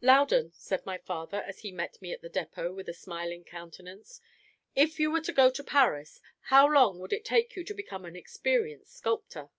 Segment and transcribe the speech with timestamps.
[0.00, 4.20] "Loudon," said my father, as he met me at the depot, with a smiling countenance,
[4.76, 8.04] "if you were to go to Paris, how long would it take you to become
[8.04, 9.50] an experienced sculptor?"